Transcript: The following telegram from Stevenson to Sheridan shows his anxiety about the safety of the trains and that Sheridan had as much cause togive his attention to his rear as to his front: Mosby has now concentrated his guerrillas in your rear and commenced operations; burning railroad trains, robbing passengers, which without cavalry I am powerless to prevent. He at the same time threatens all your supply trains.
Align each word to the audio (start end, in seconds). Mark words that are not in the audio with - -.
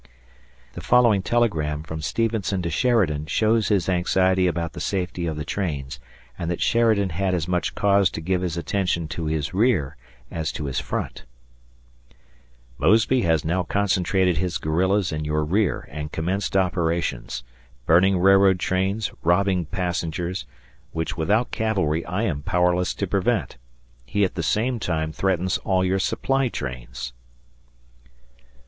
The 0.73 0.81
following 0.81 1.21
telegram 1.21 1.83
from 1.83 2.01
Stevenson 2.01 2.63
to 2.63 2.71
Sheridan 2.71 3.27
shows 3.27 3.67
his 3.67 3.87
anxiety 3.87 4.47
about 4.47 4.73
the 4.73 4.81
safety 4.81 5.27
of 5.27 5.37
the 5.37 5.45
trains 5.45 5.99
and 6.39 6.49
that 6.49 6.59
Sheridan 6.59 7.09
had 7.09 7.35
as 7.35 7.47
much 7.47 7.75
cause 7.75 8.09
togive 8.09 8.41
his 8.41 8.57
attention 8.57 9.07
to 9.09 9.27
his 9.27 9.53
rear 9.53 9.95
as 10.31 10.51
to 10.53 10.65
his 10.65 10.79
front: 10.79 11.25
Mosby 12.79 13.21
has 13.21 13.45
now 13.45 13.61
concentrated 13.61 14.37
his 14.37 14.57
guerrillas 14.57 15.11
in 15.11 15.23
your 15.23 15.45
rear 15.45 15.87
and 15.91 16.11
commenced 16.11 16.57
operations; 16.57 17.43
burning 17.85 18.17
railroad 18.17 18.57
trains, 18.59 19.11
robbing 19.21 19.67
passengers, 19.67 20.47
which 20.93 21.15
without 21.15 21.51
cavalry 21.51 22.03
I 22.07 22.23
am 22.23 22.41
powerless 22.41 22.95
to 22.95 23.05
prevent. 23.05 23.57
He 24.03 24.23
at 24.23 24.33
the 24.33 24.41
same 24.41 24.79
time 24.79 25.11
threatens 25.11 25.59
all 25.59 25.85
your 25.85 25.99
supply 25.99 26.47
trains. 26.47 27.13